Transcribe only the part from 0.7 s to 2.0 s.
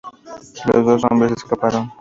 Los dos hombres escaparon.